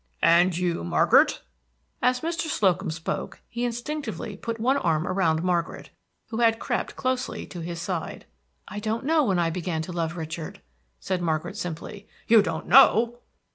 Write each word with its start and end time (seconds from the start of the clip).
"And 0.23 0.57
you, 0.57 0.83
Margaret?" 0.83 1.43
As 2.01 2.21
Mr. 2.21 2.47
Slocum 2.47 2.89
spoke 2.89 3.39
he 3.47 3.63
instinctively 3.63 4.35
put 4.35 4.59
one 4.59 4.77
arm 4.77 5.07
around 5.07 5.43
Margaret, 5.43 5.91
who 6.29 6.37
had 6.37 6.57
crept 6.57 6.95
closely 6.95 7.45
to 7.45 7.59
his 7.61 7.79
side. 7.79 8.25
"I 8.67 8.79
don't 8.79 9.05
know 9.05 9.23
when 9.23 9.37
I 9.37 9.51
began 9.51 9.83
to 9.83 9.91
love 9.91 10.17
Richard," 10.17 10.63
said 10.99 11.21
Margaret 11.21 11.55
simply. 11.55 12.07
"You 12.27 12.41
don't 12.41 12.65
know!" 12.67 13.19